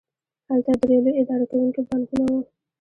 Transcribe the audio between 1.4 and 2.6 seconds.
کوونکي بانکونه وو